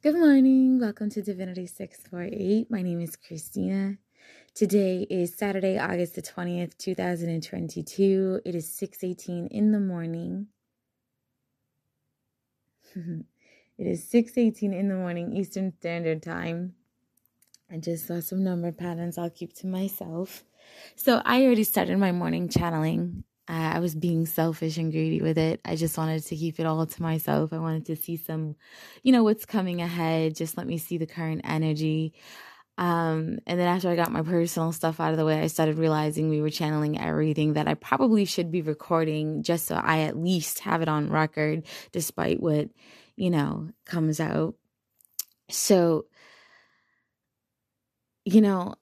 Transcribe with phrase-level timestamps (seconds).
[0.00, 0.78] Good morning.
[0.78, 2.70] Welcome to Divinity 648.
[2.70, 3.96] My name is Christina.
[4.54, 8.40] Today is Saturday, August the 20th, 2022.
[8.44, 10.46] It is 6:18 in the morning.
[12.94, 13.26] it
[13.88, 16.76] is 6:18 in the morning Eastern Standard Time.
[17.68, 20.44] I just saw some number patterns I'll keep to myself.
[20.94, 23.24] So, I already started my morning channeling.
[23.48, 25.60] Uh, I was being selfish and greedy with it.
[25.64, 27.52] I just wanted to keep it all to myself.
[27.52, 28.56] I wanted to see some,
[29.02, 30.36] you know, what's coming ahead.
[30.36, 32.12] Just let me see the current energy.
[32.76, 35.78] Um, and then after I got my personal stuff out of the way, I started
[35.78, 40.16] realizing we were channeling everything that I probably should be recording just so I at
[40.16, 42.68] least have it on record, despite what,
[43.16, 44.54] you know, comes out.
[45.50, 46.04] So,
[48.24, 48.74] you know,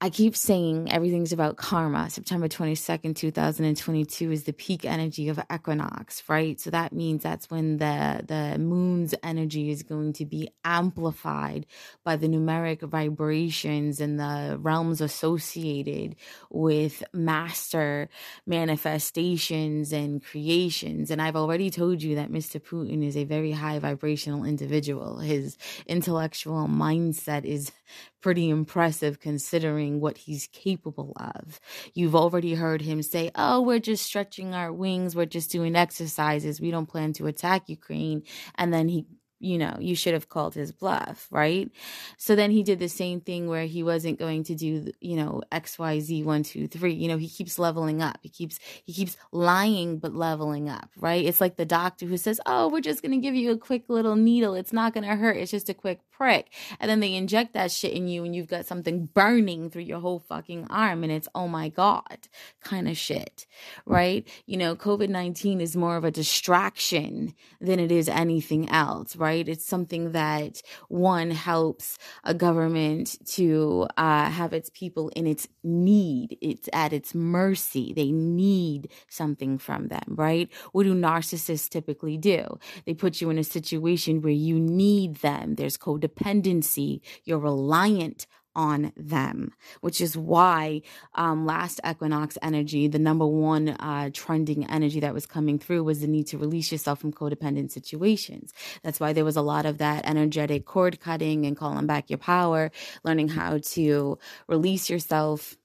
[0.00, 2.08] I keep saying everything's about karma.
[2.08, 6.60] September 22nd, 2022 is the peak energy of equinox, right?
[6.60, 11.66] So that means that's when the the moon's energy is going to be amplified
[12.04, 16.14] by the numeric vibrations and the realms associated
[16.48, 18.08] with master
[18.46, 21.10] manifestations and creations.
[21.10, 22.60] And I've already told you that Mr.
[22.60, 25.18] Putin is a very high vibrational individual.
[25.18, 27.72] His intellectual mindset is
[28.20, 31.60] pretty impressive considering what he's capable of.
[31.94, 36.60] You've already heard him say, Oh, we're just stretching our wings, we're just doing exercises,
[36.60, 38.22] we don't plan to attack Ukraine.
[38.56, 39.06] And then he
[39.40, 41.70] you know, you should have called his bluff, right?
[42.16, 45.42] So then he did the same thing where he wasn't going to do, you know,
[45.52, 46.92] X, Y, Z, one, two, three.
[46.92, 48.18] You know, he keeps leveling up.
[48.22, 51.24] He keeps he keeps lying but leveling up, right?
[51.24, 54.16] It's like the doctor who says, "Oh, we're just gonna give you a quick little
[54.16, 54.54] needle.
[54.54, 55.36] It's not gonna hurt.
[55.36, 58.48] It's just a quick prick," and then they inject that shit in you, and you've
[58.48, 62.28] got something burning through your whole fucking arm, and it's oh my god,
[62.60, 63.46] kind of shit,
[63.86, 64.26] right?
[64.46, 69.27] You know, COVID nineteen is more of a distraction than it is anything else, right?
[69.28, 69.46] Right?
[69.46, 76.38] It's something that one helps a government to uh, have its people in its need.
[76.40, 77.92] It's at its mercy.
[77.92, 80.48] They need something from them, right?
[80.72, 82.58] What do narcissists typically do?
[82.86, 85.56] They put you in a situation where you need them.
[85.56, 87.00] There's codependency.
[87.24, 88.26] You're reliant
[88.58, 89.52] on them,
[89.82, 90.82] which is why
[91.14, 96.00] um, last equinox energy, the number one uh, trending energy that was coming through was
[96.00, 98.52] the need to release yourself from codependent situations.
[98.82, 102.18] That's why there was a lot of that energetic cord cutting and calling back your
[102.18, 102.72] power,
[103.04, 104.18] learning how to
[104.48, 105.56] release yourself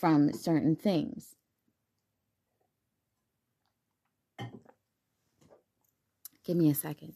[0.00, 1.36] from certain things.
[6.44, 7.14] Give me a second.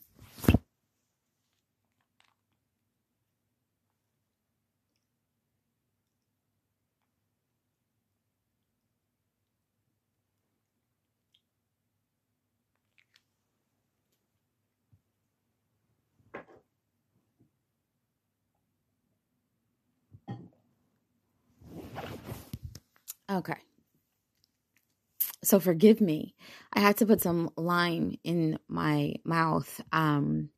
[23.30, 23.56] Okay.
[25.42, 26.34] So forgive me.
[26.72, 29.80] I had to put some lime in my mouth.
[29.92, 30.50] Um,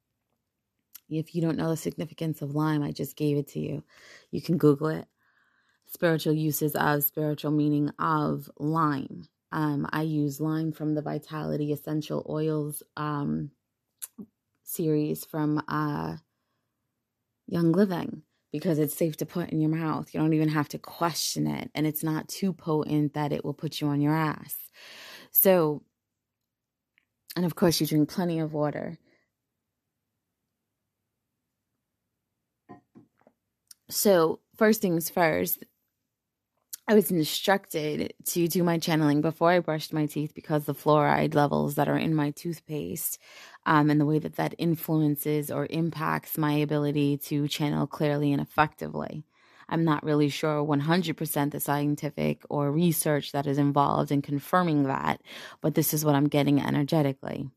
[1.09, 3.85] if you don't know the significance of lime, I just gave it to you.
[4.31, 5.07] You can Google it.
[5.87, 9.29] Spiritual uses of, spiritual meaning of lime.
[9.53, 13.51] Um, I use lime from the Vitality Essential Oils um,
[14.63, 16.17] series from uh,
[17.47, 18.23] Young Living
[18.53, 20.13] because it's safe to put in your mouth.
[20.13, 21.71] You don't even have to question it.
[21.75, 24.57] And it's not too potent that it will put you on your ass.
[25.31, 25.83] So,
[27.35, 28.99] and of course, you drink plenty of water.
[33.89, 35.65] So, first things first,
[36.89, 41.33] I was instructed to do my channeling before I brushed my teeth because the fluoride
[41.33, 43.21] levels that are in my toothpaste
[43.65, 48.43] um, and the way that that influences or impacts my ability to channel clearly and
[48.43, 49.25] effectively.
[49.69, 55.23] I'm not really sure 100% the scientific or research that is involved in confirming that,
[55.61, 57.49] but this is what I'm getting energetically.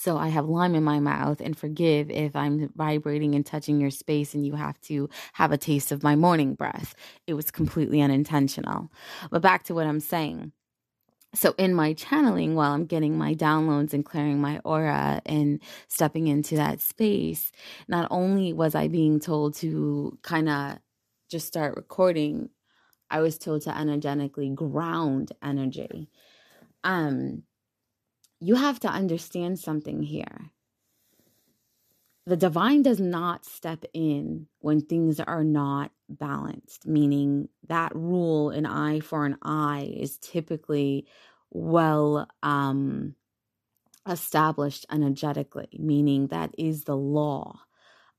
[0.00, 3.90] So I have lime in my mouth and forgive if I'm vibrating and touching your
[3.90, 6.94] space and you have to have a taste of my morning breath.
[7.26, 8.92] It was completely unintentional.
[9.32, 10.52] But back to what I'm saying.
[11.34, 16.28] So in my channeling, while I'm getting my downloads and clearing my aura and stepping
[16.28, 17.50] into that space,
[17.88, 20.78] not only was I being told to kind of
[21.28, 22.50] just start recording,
[23.10, 26.08] I was told to energetically ground energy.
[26.84, 27.42] Um,
[28.40, 30.50] you have to understand something here.
[32.26, 38.66] The divine does not step in when things are not balanced, meaning that rule, an
[38.66, 41.06] eye for an eye, is typically
[41.50, 43.14] well um,
[44.06, 47.60] established energetically, meaning that is the law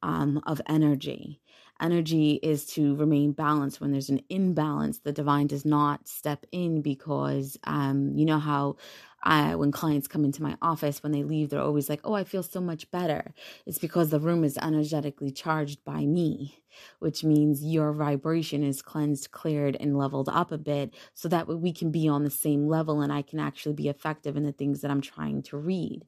[0.02, 1.42] um, of energy.
[1.82, 3.80] Energy is to remain balanced.
[3.80, 8.76] When there's an imbalance, the divine does not step in because um, you know how
[9.24, 12.24] I, when clients come into my office, when they leave, they're always like, Oh, I
[12.24, 13.34] feel so much better.
[13.66, 16.60] It's because the room is energetically charged by me,
[17.00, 21.74] which means your vibration is cleansed, cleared, and leveled up a bit so that we
[21.74, 24.82] can be on the same level and I can actually be effective in the things
[24.82, 26.06] that I'm trying to read.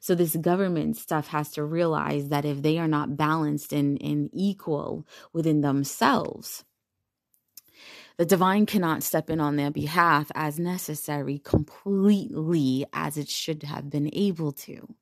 [0.00, 4.30] So, this government stuff has to realize that if they are not balanced and, and
[4.32, 6.64] equal within themselves,
[8.16, 13.90] the divine cannot step in on their behalf as necessary completely as it should have
[13.90, 14.94] been able to.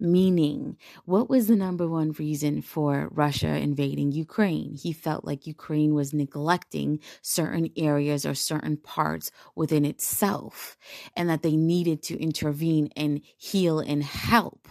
[0.00, 4.74] Meaning, what was the number one reason for Russia invading Ukraine?
[4.74, 10.76] He felt like Ukraine was neglecting certain areas or certain parts within itself,
[11.16, 14.68] and that they needed to intervene and heal and help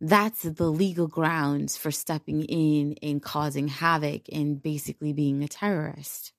[0.00, 6.32] that's the legal grounds for stepping in and causing havoc and basically being a terrorist.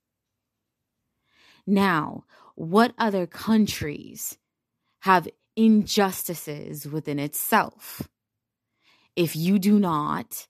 [1.65, 2.25] Now,
[2.56, 4.38] what other countries
[5.01, 8.07] have injustices within itself?
[9.15, 10.48] If you do not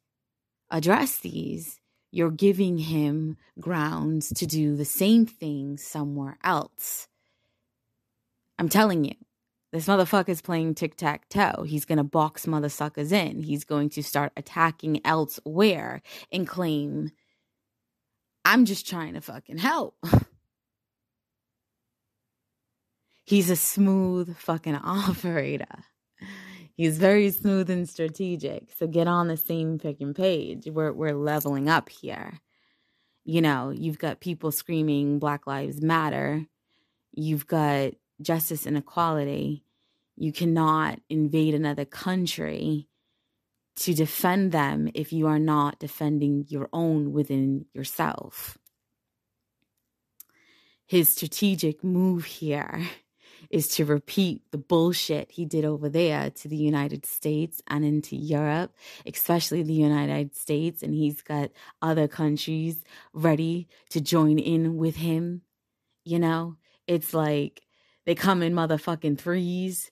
[0.69, 1.79] address these,
[2.11, 7.07] you're giving him grounds to do the same thing somewhere else.
[8.59, 9.15] I'm telling you,
[9.71, 11.63] this motherfucker's playing tic tac toe.
[11.63, 13.41] He's going to box mother suckers in.
[13.43, 17.11] He's going to start attacking elsewhere and claim,
[18.45, 19.97] I'm just trying to fucking help.
[23.25, 25.83] He's a smooth fucking operator.
[26.77, 28.71] He's very smooth and strategic.
[28.77, 30.67] So get on the same fucking page.
[30.71, 32.39] We're we're leveling up here.
[33.25, 36.45] You know, you've got people screaming Black Lives Matter.
[37.11, 39.63] You've got justice and equality.
[40.15, 42.87] You cannot invade another country
[43.77, 48.57] to defend them if you are not defending your own within yourself.
[50.87, 52.87] His strategic move here
[53.51, 58.15] is to repeat the bullshit he did over there to the United States and into
[58.15, 58.73] Europe,
[59.05, 60.81] especially the United States.
[60.81, 65.43] And he's got other countries ready to join in with him.
[66.03, 66.55] You know,
[66.87, 67.61] it's like
[68.07, 69.91] they come in motherfucking threes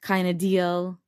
[0.00, 0.98] kind of deal.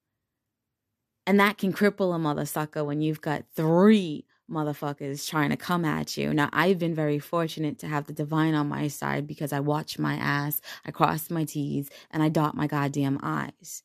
[1.26, 5.86] And that can cripple a mother sucker when you've got three motherfuckers trying to come
[5.86, 6.34] at you.
[6.34, 9.98] Now, I've been very fortunate to have the divine on my side because I watch
[9.98, 13.82] my ass, I cross my T's, and I dot my goddamn I's.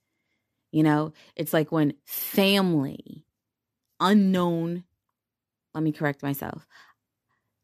[0.74, 3.26] You know, it's like when family,
[4.02, 4.84] unknown,
[5.74, 6.68] let me correct myself,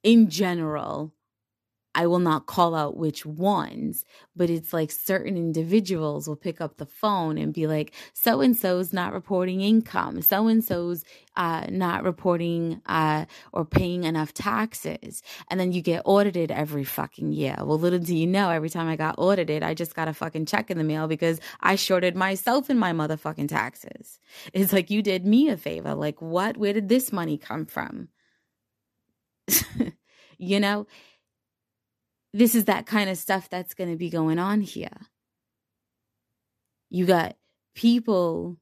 [0.04, 1.14] in general,
[1.96, 4.04] I will not call out which ones,
[4.36, 8.56] but it's like certain individuals will pick up the phone and be like, so and
[8.56, 11.06] so's not reporting income, so and so's
[11.38, 15.24] uh, not reporting uh, or paying enough taxes.
[15.50, 17.56] And then you get audited every fucking year.
[17.60, 20.48] Well, little do you know, every time I got audited, I just got a fucking
[20.48, 24.20] check in the mail because I shorted myself in my motherfucking taxes.
[24.52, 25.96] It's like you did me a favor.
[25.96, 26.58] Like, what?
[26.58, 28.10] Where did this money come from?
[30.38, 30.88] you know?
[32.36, 35.08] This is that kind of stuff that's going to be going on here.
[36.90, 37.38] You got
[37.76, 38.58] people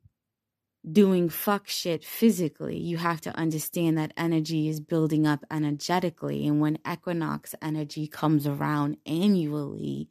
[0.90, 2.78] doing fuck shit physically.
[2.78, 6.46] You have to understand that energy is building up energetically.
[6.46, 10.08] And when equinox energy comes around annually,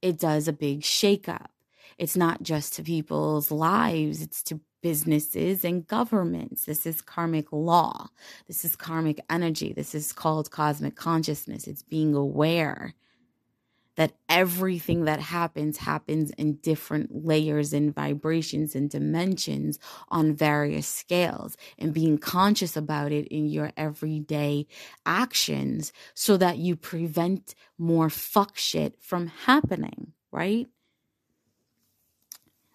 [0.00, 1.48] it does a big shakeup.
[2.02, 6.64] It's not just to people's lives, it's to businesses and governments.
[6.64, 8.08] This is karmic law.
[8.48, 9.72] This is karmic energy.
[9.72, 11.68] This is called cosmic consciousness.
[11.68, 12.94] It's being aware
[13.94, 19.78] that everything that happens happens in different layers and vibrations and dimensions
[20.08, 24.66] on various scales and being conscious about it in your everyday
[25.06, 30.66] actions so that you prevent more fuck shit from happening, right?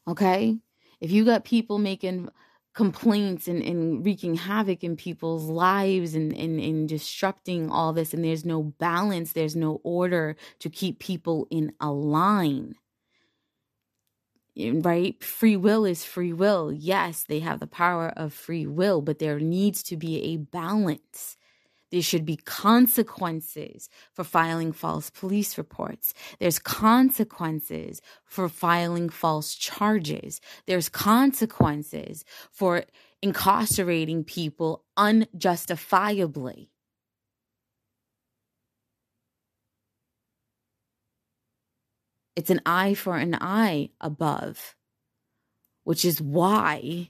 [0.08, 0.58] Okay?
[1.00, 2.30] If you got people making
[2.74, 8.24] complaints and, and wreaking havoc in people's lives and, and, and disrupting all this, and
[8.24, 12.76] there's no balance, there's no order to keep people in a line.
[14.60, 15.24] Right?
[15.24, 16.72] Free will is free will.
[16.72, 21.37] Yes, they have the power of free will, but there needs to be a balance
[21.92, 26.14] there should be consequences for filing false police reports.
[26.40, 30.42] There's consequences for filing false charges.
[30.66, 32.84] There's consequences for
[33.22, 36.72] incarcerating people unjustifiably.
[42.36, 44.76] It's an eye for an eye above,
[45.84, 47.10] which is why.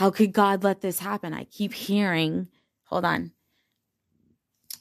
[0.00, 1.34] How could God let this happen?
[1.34, 2.48] I keep hearing,
[2.84, 3.32] hold on.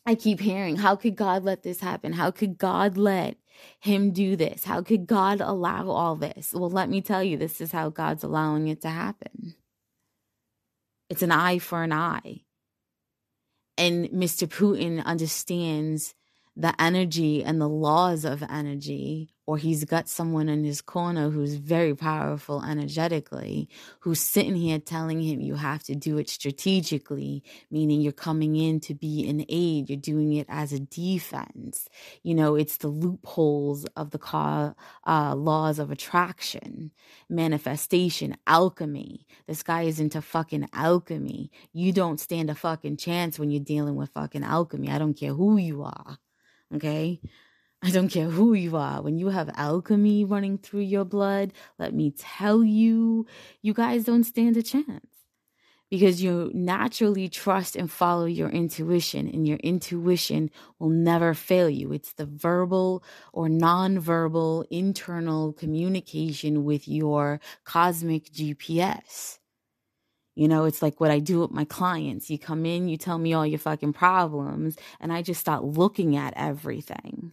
[0.06, 2.14] I keep hearing, how could God let this happen?
[2.14, 3.36] How could God let
[3.82, 4.64] him do this?
[4.64, 6.54] How could God allow all this?
[6.54, 9.56] Well, let me tell you, this is how God's allowing it to happen.
[11.10, 12.46] It's an eye for an eye.
[13.78, 14.48] And Mr.
[14.48, 16.16] Putin understands
[16.56, 21.56] the energy and the laws of energy or he's got someone in his corner who's
[21.56, 23.68] very powerful energetically,
[24.02, 28.80] who's sitting here telling him you have to do it strategically, meaning you're coming in
[28.80, 31.90] to be an aid, you're doing it as a defense.
[32.22, 34.76] You know, it's the loopholes of the car,
[35.08, 36.92] uh, laws of attraction,
[37.28, 39.26] manifestation, alchemy.
[39.48, 41.50] This guy is into fucking alchemy.
[41.74, 44.92] You don't stand a fucking chance when you're dealing with fucking alchemy.
[44.92, 46.20] I don't care who you are.
[46.76, 47.20] Okay.
[47.82, 49.02] I don't care who you are.
[49.02, 53.26] When you have alchemy running through your blood, let me tell you,
[53.62, 55.06] you guys don't stand a chance
[55.90, 61.94] because you naturally trust and follow your intuition, and your intuition will never fail you.
[61.94, 69.40] It's the verbal or non-verbal internal communication with your cosmic GPS.
[70.36, 72.30] You know, it's like what I do with my clients.
[72.30, 76.16] You come in, you tell me all your fucking problems, and I just start looking
[76.16, 77.32] at everything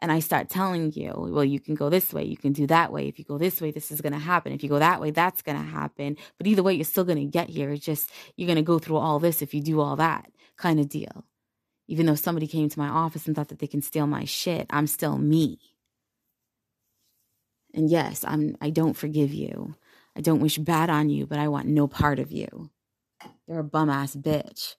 [0.00, 2.92] and I start telling you, well, you can go this way, you can do that
[2.92, 3.08] way.
[3.08, 4.52] If you go this way, this is going to happen.
[4.52, 6.16] If you go that way, that's going to happen.
[6.36, 7.70] But either way, you're still going to get here.
[7.70, 10.80] It's just you're going to go through all this if you do all that kind
[10.80, 11.24] of deal.
[11.86, 14.66] Even though somebody came to my office and thought that they can steal my shit,
[14.70, 15.58] I'm still me.
[17.74, 19.74] And yes, I'm I don't forgive you.
[20.16, 22.70] I don't wish bad on you, but I want no part of you.
[23.46, 24.76] You're a bum ass bitch.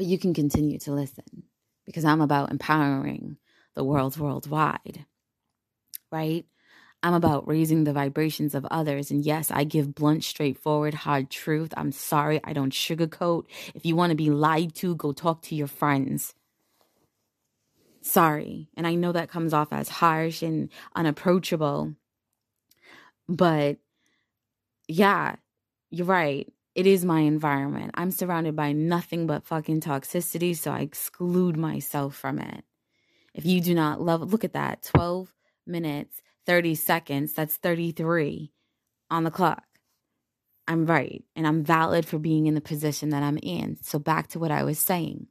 [0.00, 1.42] But you can continue to listen
[1.84, 3.36] because I'm about empowering
[3.74, 5.04] the world worldwide,
[6.10, 6.46] right?
[7.02, 9.10] I'm about raising the vibrations of others.
[9.10, 11.74] And yes, I give blunt, straightforward, hard truth.
[11.76, 13.44] I'm sorry, I don't sugarcoat.
[13.74, 16.32] If you want to be lied to, go talk to your friends.
[18.00, 18.70] Sorry.
[18.78, 21.94] And I know that comes off as harsh and unapproachable.
[23.28, 23.76] But
[24.88, 25.36] yeah,
[25.90, 27.90] you're right it is my environment.
[27.92, 32.64] I'm surrounded by nothing but fucking toxicity, so I exclude myself from it.
[33.34, 35.30] If you do not love, look at that 12
[35.66, 38.50] minutes, 30 seconds, that's 33
[39.10, 39.62] on the clock.
[40.66, 43.76] I'm right, and I'm valid for being in the position that I'm in.
[43.82, 45.26] So, back to what I was saying.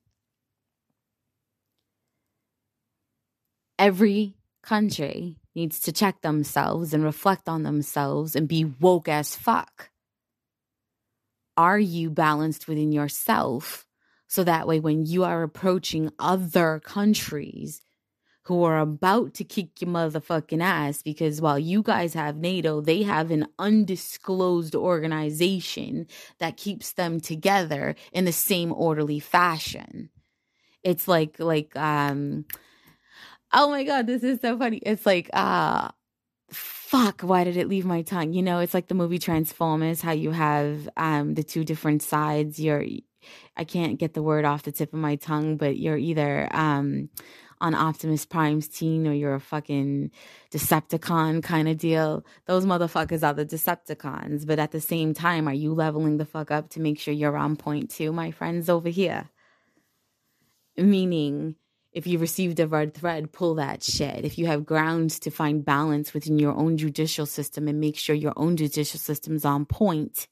[3.80, 9.90] Every country needs to check themselves and reflect on themselves and be woke as fuck
[11.60, 13.86] are you balanced within yourself?
[14.28, 17.82] So that way, when you are approaching other countries
[18.44, 23.04] who are about to kick your motherfucking ass, because while you guys have NATO, they
[23.04, 30.12] have an undisclosed organization that keeps them together in the same orderly fashion.
[30.82, 32.46] It's like, like, um,
[33.52, 34.78] oh my God, this is so funny.
[34.78, 35.90] It's like, uh,
[36.90, 38.34] fuck why did it leave my tongue?
[38.34, 42.60] You know it's like the movie transformers how you have um the two different sides.
[42.60, 42.84] You're
[43.56, 47.10] i can't get the word off the tip of my tongue but you're either um
[47.62, 50.10] on optimus prime's team or you're a fucking
[50.52, 52.26] decepticon kind of deal.
[52.48, 56.50] Those motherfuckers are the decepticons but at the same time are you leveling the fuck
[56.50, 59.30] up to make sure you're on point too my friends over here?
[60.76, 61.56] Meaning
[61.92, 64.24] if you received a red thread, pull that shit.
[64.24, 68.16] If you have grounds to find balance within your own judicial system and make sure
[68.16, 70.28] your own judicial system is on point,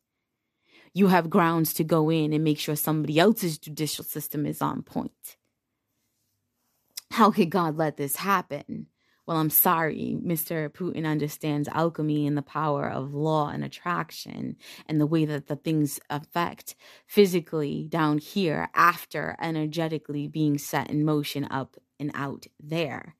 [0.94, 4.84] you have grounds to go in and make sure somebody else's judicial system is on
[4.84, 5.38] point.
[7.12, 8.88] How could God let this happen?
[9.27, 10.69] Well, I'm sorry, Mr.
[10.69, 14.55] Putin understands alchemy and the power of law and attraction
[14.88, 16.75] and the way that the things affect
[17.07, 23.15] physically down here after energetically being set in motion up and out there.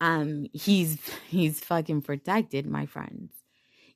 [0.00, 3.32] Um, he's he's fucking protected, my friends.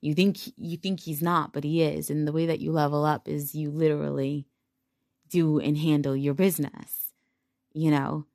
[0.01, 2.11] You think you think he's not, but he is.
[2.11, 4.47] And the way that you level up is you literally
[5.31, 7.13] do and handle your business.
[7.75, 8.27] You know,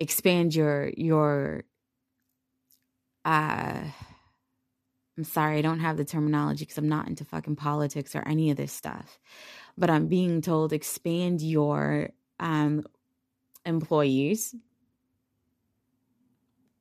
[0.00, 1.64] expand your your
[3.24, 3.80] uh
[5.16, 8.50] I'm sorry, I don't have the terminology because I'm not into fucking politics or any
[8.50, 9.20] of this stuff.
[9.78, 12.10] But I'm being told expand your
[12.40, 12.84] um
[13.64, 14.54] employees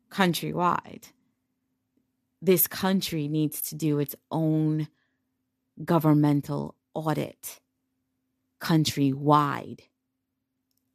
[0.10, 1.12] countrywide.
[2.42, 4.88] This country needs to do its own
[5.84, 7.60] governmental audit
[8.64, 9.82] countrywide?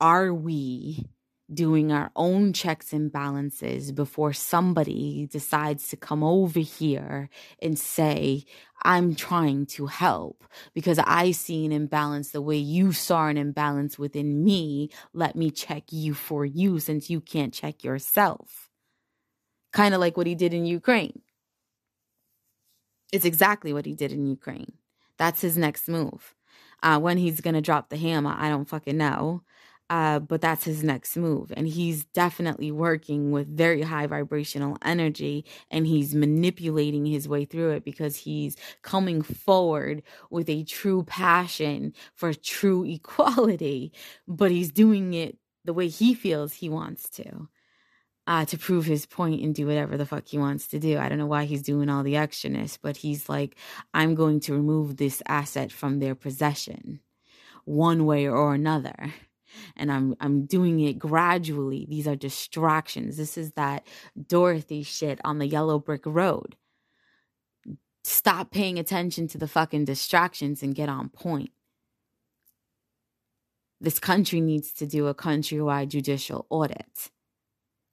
[0.01, 1.07] Are we
[1.53, 8.45] doing our own checks and balances before somebody decides to come over here and say,
[8.83, 13.99] I'm trying to help because I see an imbalance the way you saw an imbalance
[13.99, 14.91] within me.
[15.13, 18.69] Let me check you for you since you can't check yourself.
[19.73, 21.23] Kind of like what he did in Ukraine.
[23.11, 24.75] It's exactly what he did in Ukraine.
[25.17, 26.35] That's his next move.
[26.83, 29.43] Uh, when he's going to drop the hammer, I don't fucking know.
[29.91, 31.51] Uh, but that's his next move.
[31.57, 37.71] And he's definitely working with very high vibrational energy and he's manipulating his way through
[37.71, 43.93] it because he's coming forward with a true passion for true equality,
[44.27, 47.49] but he's doing it the way he feels he wants to.
[48.27, 50.99] Uh, to prove his point and do whatever the fuck he wants to do.
[50.99, 53.57] I don't know why he's doing all the extraness, but he's like,
[53.95, 57.01] I'm going to remove this asset from their possession
[57.65, 59.15] one way or another
[59.77, 61.87] and I'm I'm doing it gradually.
[61.89, 63.17] These are distractions.
[63.17, 63.87] This is that
[64.27, 66.57] Dorothy shit on the yellow brick road.
[68.05, 71.51] Stop paying attention to the fucking distractions and get on point.
[73.81, 77.11] This country needs to do a countrywide judicial audit.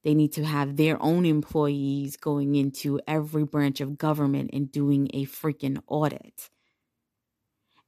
[0.04, 5.10] They need to have their own employees going into every branch of government and doing
[5.14, 6.50] a freaking audit.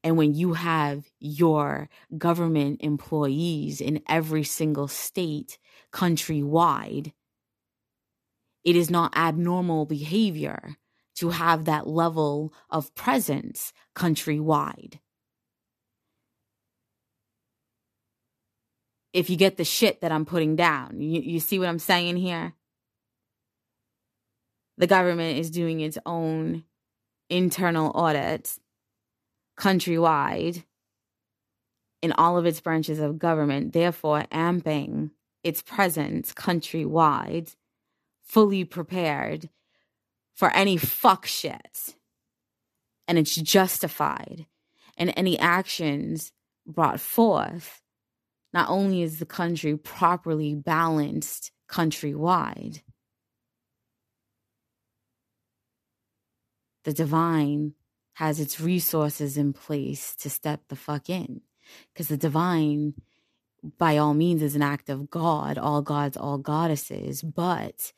[0.04, 5.58] And when you have your government employees in every single state
[5.92, 7.13] countrywide,
[8.63, 10.77] it is not abnormal behavior
[11.16, 15.00] to have that level of presence countrywide.
[19.13, 22.18] If you get the shit that I'm putting down, you, you see what I'm saying
[22.18, 22.54] here?
[24.77, 26.63] The government is doing its own
[27.30, 28.60] internal audits
[29.58, 30.64] countrywide
[32.02, 35.12] in all of its branches of government, therefore amping
[35.44, 37.56] its presence countrywide,
[38.24, 39.50] fully prepared
[40.36, 41.96] for any fuck shit.
[43.08, 44.46] And it's justified.
[44.98, 46.31] And any actions
[46.66, 47.81] brought forth,
[48.53, 52.81] not only is the country properly balanced countrywide,
[56.84, 57.74] the divine
[58.18, 61.40] has its resources in place to step the fuck in.
[61.94, 62.96] Because the divine,
[63.77, 67.22] by all means, is an act of God, all gods, all goddesses.
[67.22, 67.94] But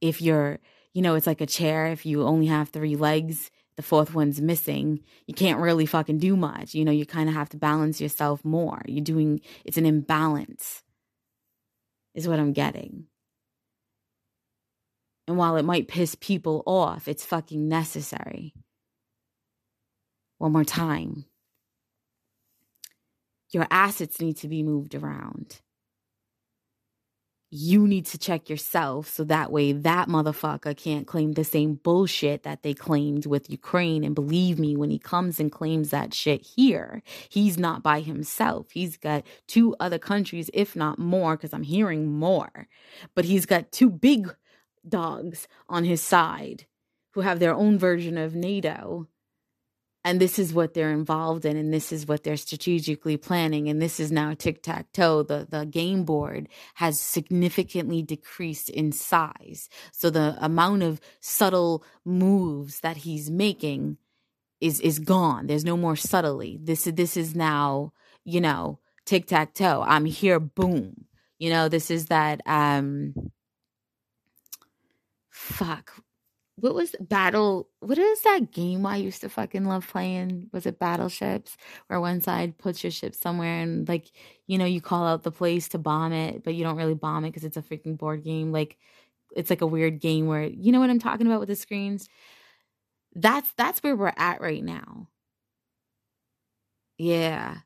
[0.00, 0.58] if you're,
[0.94, 4.40] you know, it's like a chair, if you only have three legs, the fourth one's
[4.40, 6.72] missing, you can't really fucking do much.
[6.72, 8.80] You know, you kind of have to balance yourself more.
[8.86, 10.82] You're doing, it's an imbalance,
[12.14, 13.04] is what I'm getting.
[15.28, 18.54] And while it might piss people off, it's fucking necessary
[20.38, 21.24] one more time.
[23.50, 25.60] Your assets need to be moved around.
[27.48, 32.42] You need to check yourself so that way that motherfucker can't claim the same bullshit
[32.42, 34.02] that they claimed with Ukraine.
[34.02, 38.72] And believe me, when he comes and claims that shit here, he's not by himself.
[38.72, 42.66] He's got two other countries, if not more, because I'm hearing more.
[43.14, 44.34] But he's got two big
[44.86, 46.66] dogs on his side
[47.12, 49.06] who have their own version of NATO
[50.06, 53.82] and this is what they're involved in and this is what they're strategically planning and
[53.82, 55.24] this is now tic-tac-toe.
[55.24, 59.68] The the game board has significantly decreased in size.
[59.90, 63.98] So the amount of subtle moves that he's making
[64.60, 65.48] is is gone.
[65.48, 66.60] There's no more subtly.
[66.62, 67.92] This this is now
[68.24, 69.84] you know tic-tac-toe.
[69.88, 71.06] I'm here boom.
[71.40, 73.12] You know this is that um
[75.30, 75.94] fuck
[76.58, 80.48] what was battle what is that game i used to fucking love playing?
[80.52, 81.56] Was it battleships?
[81.88, 84.10] Where one side puts your ship somewhere and like
[84.46, 87.24] you know you call out the place to bomb it but you don't really bomb
[87.24, 88.78] it because it's a freaking board game like
[89.34, 92.08] it's like a weird game where you know what i'm talking about with the screens?
[93.14, 95.08] That's that's where we're at right now.
[96.98, 97.58] Yeah.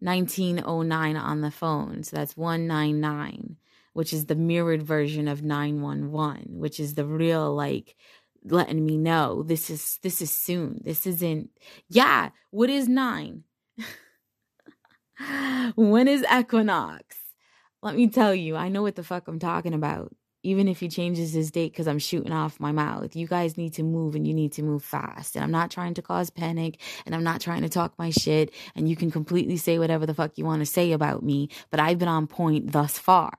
[0.00, 3.56] 1909 on the phone so that's 199
[4.00, 7.96] which is the mirrored version of 911 which is the real like
[8.44, 10.80] letting me know this is this is soon.
[10.82, 11.50] This isn't
[11.90, 13.44] yeah what is 9
[15.76, 17.18] when is equinox?
[17.82, 20.88] Let me tell you i know what the fuck i'm talking about even if he
[20.88, 23.14] changes his date because I'm shooting off my mouth.
[23.14, 25.36] You guys need to move and you need to move fast.
[25.36, 28.52] And I'm not trying to cause panic and I'm not trying to talk my shit.
[28.74, 31.48] And you can completely say whatever the fuck you want to say about me.
[31.70, 33.32] But I've been on point thus far,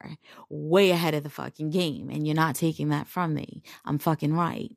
[0.50, 2.10] way ahead of the fucking game.
[2.10, 3.64] And you're not taking that from me.
[3.86, 4.72] I'm fucking right.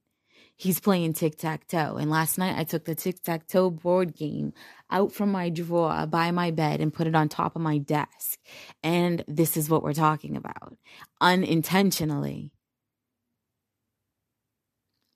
[0.57, 1.97] He's playing tic tac toe.
[1.97, 4.53] And last night I took the tic tac toe board game
[4.91, 8.39] out from my drawer by my bed and put it on top of my desk.
[8.83, 10.77] And this is what we're talking about
[11.21, 12.53] unintentionally.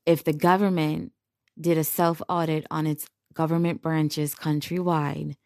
[0.07, 1.13] If the government
[1.61, 5.37] did a self audit on its government branches countrywide,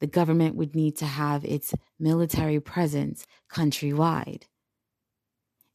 [0.00, 4.44] the government would need to have its military presence countrywide.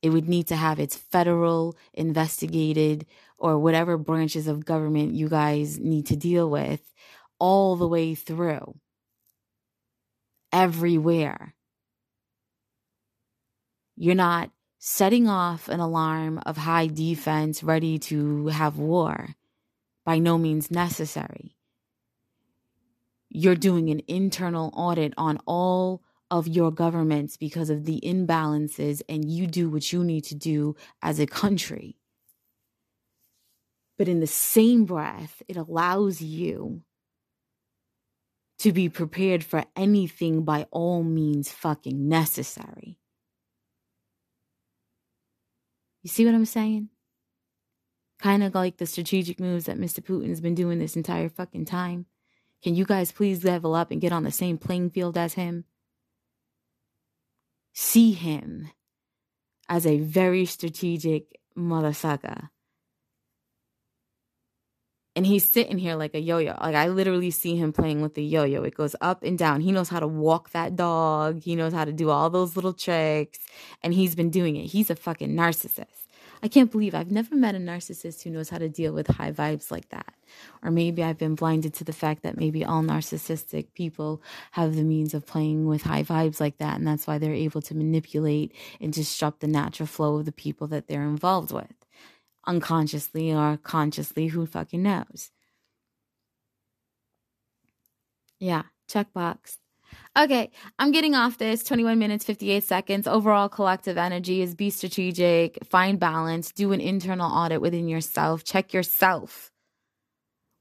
[0.01, 3.05] It would need to have its federal investigated
[3.37, 6.81] or whatever branches of government you guys need to deal with
[7.39, 8.75] all the way through.
[10.51, 11.53] Everywhere.
[13.97, 19.35] You're not setting off an alarm of high defense ready to have war.
[20.05, 21.55] By no means necessary.
[23.29, 29.29] You're doing an internal audit on all of your governments because of the imbalances, and
[29.29, 31.97] you do what you need to do as a country.
[33.97, 36.81] But in the same breath, it allows you
[38.59, 42.97] to be prepared for anything by all means fucking necessary.
[46.03, 46.89] You see what I'm saying?
[48.21, 49.99] Kind of like the strategic moves that Mr.
[49.99, 52.05] Putin's been doing this entire fucking time.
[52.63, 55.65] Can you guys please level up and get on the same playing field as him?
[57.73, 58.69] See him
[59.67, 62.49] as a very strategic mother sucker
[65.15, 66.57] and he's sitting here like a yo-yo.
[66.59, 68.63] Like i literally see him playing with the yo-yo.
[68.63, 69.61] It goes up and down.
[69.61, 71.41] He knows how to walk that dog.
[71.41, 73.39] He knows how to do all those little tricks.
[73.81, 74.65] And he's been doing it.
[74.65, 76.05] He's a fucking narcissist.
[76.43, 79.31] I can't believe i've never met a narcissist who knows how to deal with high
[79.31, 80.13] vibes like that.
[80.61, 84.83] Or maybe i've been blinded to the fact that maybe all narcissistic people have the
[84.83, 86.77] means of playing with high vibes like that.
[86.77, 90.67] And that's why they're able to manipulate and disrupt the natural flow of the people
[90.67, 91.84] that they're involved with
[92.47, 95.31] unconsciously or consciously, who fucking knows?
[98.39, 99.57] Yeah, checkbox.
[100.17, 103.07] Okay, I'm getting off this 21 minutes, 58 seconds.
[103.07, 108.73] Overall collective energy is be strategic, find balance, do an internal audit within yourself, check
[108.73, 109.51] yourself.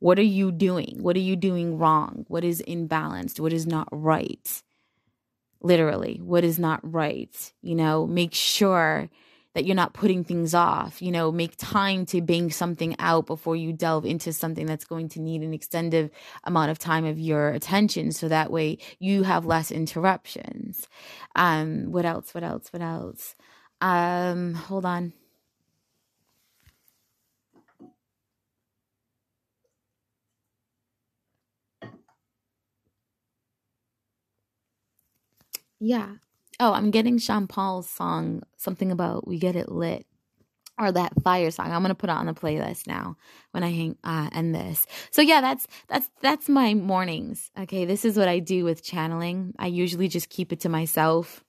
[0.00, 0.98] What are you doing?
[1.00, 2.24] What are you doing wrong?
[2.28, 3.40] What is imbalanced?
[3.40, 4.62] What is not right?
[5.62, 7.52] Literally, what is not right?
[7.62, 9.08] You know, make sure
[9.54, 11.02] that you're not putting things off.
[11.02, 15.08] You know, make time to bang something out before you delve into something that's going
[15.10, 16.10] to need an extended
[16.44, 18.12] amount of time of your attention.
[18.12, 20.88] So that way you have less interruptions.
[21.36, 22.34] Um, what else?
[22.34, 22.72] What else?
[22.72, 23.34] What else?
[23.80, 25.12] Um, hold on.
[35.80, 36.14] Yeah.
[36.60, 40.06] Oh, I'm getting Sean Paul's song, something about we get it lit,
[40.78, 41.72] or that fire song.
[41.72, 43.16] I'm gonna put it on the playlist now
[43.50, 44.86] when I hang uh, end this.
[45.10, 47.50] So yeah, that's that's that's my mornings.
[47.58, 49.54] Okay, this is what I do with channeling.
[49.58, 51.42] I usually just keep it to myself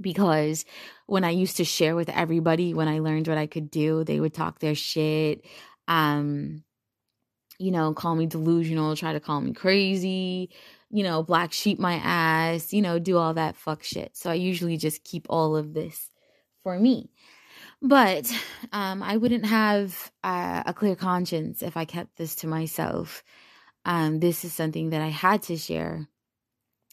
[0.00, 0.64] because
[1.06, 4.18] when I used to share with everybody, when I learned what I could do, they
[4.18, 5.44] would talk their shit.
[5.86, 6.64] Um,
[7.58, 10.50] you know, call me delusional, try to call me crazy
[10.90, 14.16] you know, black sheep my ass, you know, do all that fuck shit.
[14.16, 16.10] So I usually just keep all of this
[16.62, 17.10] for me.
[17.82, 18.30] But
[18.72, 23.22] um, I wouldn't have uh, a clear conscience if I kept this to myself.
[23.84, 26.08] Um, this is something that I had to share.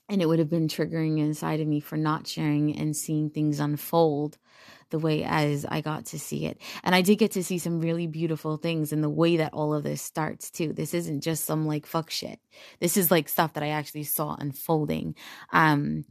[0.10, 3.60] And it would have been triggering inside of me for not sharing and seeing things
[3.60, 4.38] unfold
[4.90, 6.60] the way as I got to see it.
[6.84, 9.74] And I did get to see some really beautiful things in the way that all
[9.74, 10.72] of this starts too.
[10.72, 12.40] This isn't just some like fuck shit.
[12.80, 15.16] This is like stuff that I actually saw unfolding.
[15.52, 16.06] Um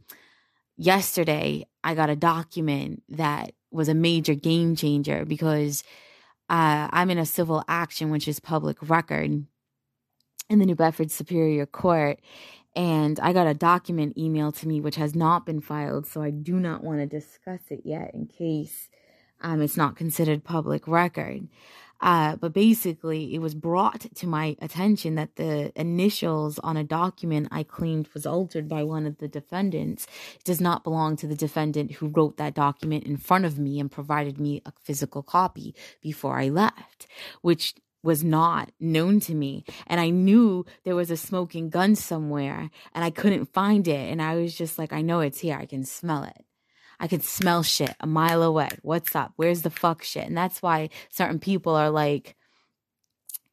[0.77, 5.83] yesterday I got a document that was a major game changer because
[6.49, 9.45] uh, I'm in a civil action, which is public record
[10.49, 12.19] in the New Bedford Superior Court
[12.77, 16.29] and I got a document emailed to me which has not been filed, so I
[16.29, 18.87] do not want to discuss it yet in case
[19.41, 21.47] um, it's not considered public record.
[21.99, 27.47] Uh, but basically, it was brought to my attention that the initials on a document
[27.49, 31.35] I claimed was altered by one of the defendants it does not belong to the
[31.35, 35.73] defendant who wrote that document in front of me and provided me a physical copy
[35.99, 37.07] before I left,
[37.41, 39.65] which was not known to me.
[39.87, 44.11] And I knew there was a smoking gun somewhere and I couldn't find it.
[44.11, 45.57] And I was just like, I know it's here.
[45.57, 46.45] I can smell it.
[46.99, 48.69] I can smell shit a mile away.
[48.81, 49.33] What's up?
[49.35, 50.25] Where's the fuck shit?
[50.25, 52.35] And that's why certain people are like,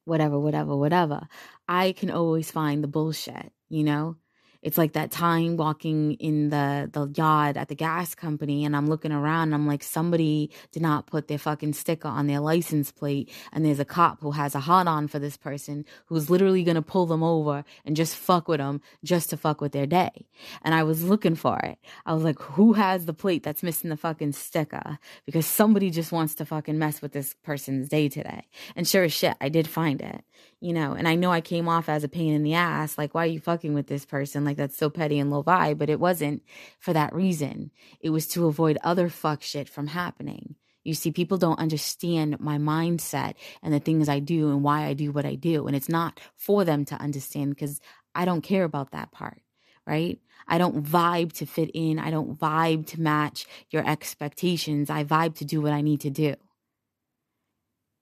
[0.04, 1.28] whatever, whatever, whatever.
[1.68, 4.16] I can always find the bullshit, you know?
[4.64, 8.86] It's like that time walking in the the yard at the gas company and I'm
[8.86, 12.90] looking around and I'm like somebody did not put their fucking sticker on their license
[12.90, 16.64] plate and there's a cop who has a hot on for this person who's literally
[16.64, 19.86] going to pull them over and just fuck with them just to fuck with their
[19.86, 20.26] day.
[20.62, 21.78] And I was looking for it.
[22.06, 26.10] I was like who has the plate that's missing the fucking sticker because somebody just
[26.10, 28.48] wants to fucking mess with this person's day today.
[28.74, 30.24] And sure as shit I did find it
[30.64, 32.96] you know, and I know I came off as a pain in the ass.
[32.96, 34.46] Like, why are you fucking with this person?
[34.46, 35.78] Like, that's so petty and low vibe.
[35.78, 36.42] But it wasn't
[36.78, 37.70] for that reason.
[38.00, 40.56] It was to avoid other fuck shit from happening.
[40.82, 44.92] You see, people don't understand my mindset and the things I do and why I
[44.92, 45.66] do what I do.
[45.66, 47.80] And it's not for them to understand because
[48.14, 49.40] I don't care about that part,
[49.86, 50.18] right?
[50.46, 51.98] I don't vibe to fit in.
[51.98, 54.90] I don't vibe to match your expectations.
[54.90, 56.34] I vibe to do what I need to do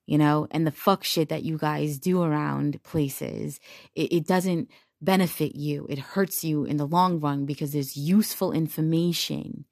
[0.06, 3.60] you know, and the fuck shit that you guys do around places,
[3.94, 4.68] it, it doesn't
[5.02, 5.86] benefit you.
[5.90, 9.66] It hurts you in the long run because there's useful information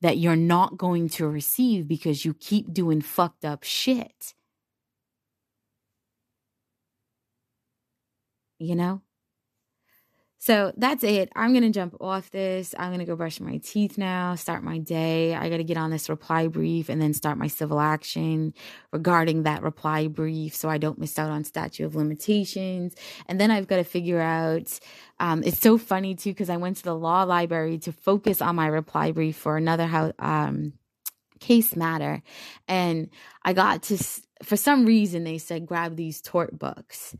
[0.00, 4.34] that you're not going to receive because you keep doing fucked up shit.
[8.58, 9.02] You know?
[10.44, 11.32] So that's it.
[11.34, 12.74] I'm going to jump off this.
[12.78, 15.34] I'm going to go brush my teeth now, start my day.
[15.34, 18.52] I got to get on this reply brief and then start my civil action
[18.92, 22.94] regarding that reply brief so I don't miss out on statute of limitations.
[23.24, 24.78] And then I've got to figure out
[25.18, 28.54] um, it's so funny too because I went to the law library to focus on
[28.54, 30.74] my reply brief for another house, um,
[31.40, 32.22] case matter.
[32.68, 33.08] And
[33.42, 33.96] I got to,
[34.42, 37.16] for some reason, they said grab these tort books.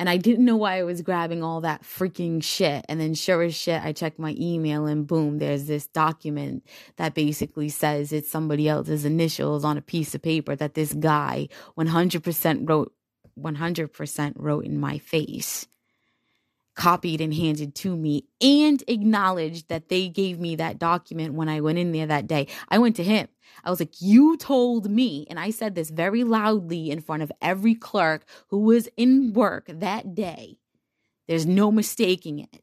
[0.00, 2.86] And I didn't know why I was grabbing all that freaking shit.
[2.88, 6.64] And then, sure as shit, I check my email and boom, there's this document
[6.96, 11.48] that basically says it's somebody else's initials on a piece of paper that this guy
[11.76, 12.94] 100% wrote
[13.38, 15.66] 100% wrote in my face
[16.80, 21.60] copied and handed to me and acknowledged that they gave me that document when I
[21.60, 22.46] went in there that day.
[22.70, 23.28] I went to him.
[23.62, 27.30] I was like, You told me, and I said this very loudly in front of
[27.42, 30.56] every clerk who was in work that day.
[31.28, 32.62] There's no mistaking it.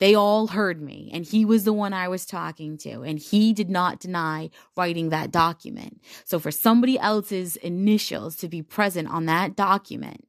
[0.00, 3.52] They all heard me, and he was the one I was talking to, and he
[3.52, 6.02] did not deny writing that document.
[6.24, 10.26] So, for somebody else's initials to be present on that document,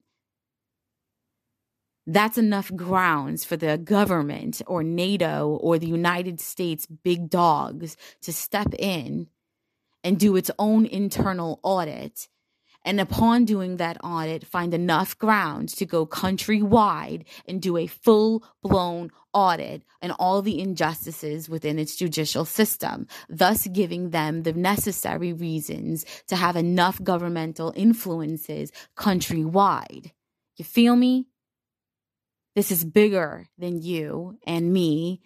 [2.07, 8.31] that's enough grounds for the government or NATO or the United States big dogs to
[8.31, 9.27] step in
[10.05, 12.29] and do its own internal audit.
[12.85, 18.45] And upon doing that audit, find enough grounds to go countrywide and do a full
[18.63, 25.33] blown audit and all the injustices within its judicial system, thus giving them the necessary
[25.33, 30.11] reasons to have enough governmental influences countrywide.
[30.55, 31.27] You feel me?
[32.57, 35.21] This is bigger than you and me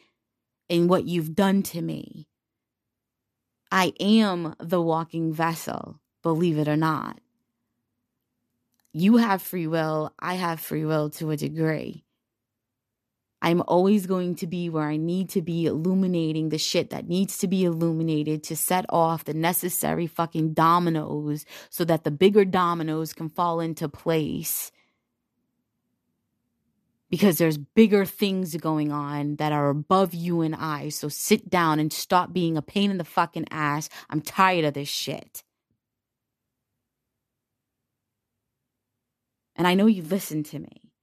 [0.70, 2.28] and what you've done to me.
[3.72, 7.22] I am the walking vessel, believe it or not.
[8.92, 10.14] You have free will.
[10.20, 12.04] I have free will to a degree.
[13.42, 17.38] I'm always going to be where I need to be, illuminating the shit that needs
[17.38, 23.14] to be illuminated to set off the necessary fucking dominoes so that the bigger dominoes
[23.14, 24.74] can fall into place
[27.12, 30.88] because there's bigger things going on that are above you and I.
[30.88, 33.90] So sit down and stop being a pain in the fucking ass.
[34.10, 35.44] I'm tired of this shit.
[39.58, 40.94] And I know you listen to me.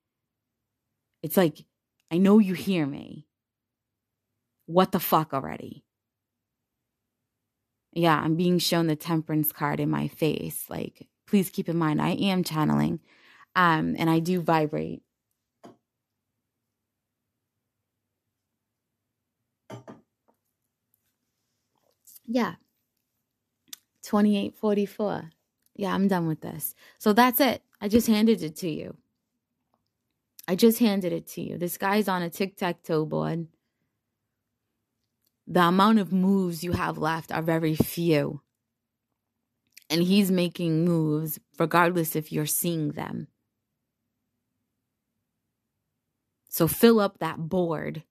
[1.23, 1.66] It's like,
[2.11, 3.27] I know you hear me.
[4.64, 5.85] What the fuck already?
[7.92, 10.64] Yeah, I'm being shown the temperance card in my face.
[10.71, 13.01] Like, please keep in mind, I am channeling
[13.55, 15.03] um, and I do vibrate
[22.28, 22.54] yeah.
[24.02, 25.30] 2844
[25.74, 26.74] yeah i'm done with this.
[26.98, 27.62] So that's it.
[27.80, 28.96] I just handed it to you.
[30.46, 31.58] I just handed it to you.
[31.58, 33.48] This guy's on a tic-tac-toe board.
[35.46, 38.40] The amount of moves you have left are very few.
[39.90, 43.28] And he's making moves regardless if you're seeing them.
[46.48, 48.02] So fill up that board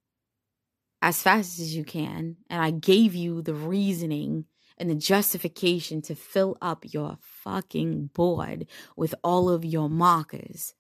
[1.08, 2.36] as fast as you can.
[2.50, 4.44] And I gave you the reasoning
[4.78, 8.68] and the justification to fill up your fucking board
[8.98, 10.74] with all of your markers.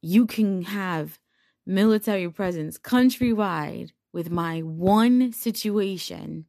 [0.00, 1.18] You can have
[1.66, 6.46] military presence countrywide with my one situation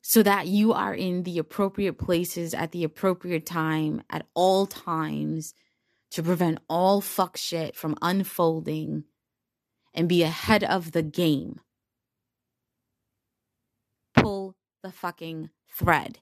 [0.00, 5.52] so that you are in the appropriate places at the appropriate time at all times
[6.16, 9.04] to prevent all fuck shit from unfolding
[9.92, 11.60] and be ahead of the game.
[14.14, 16.20] Pull the fucking thread.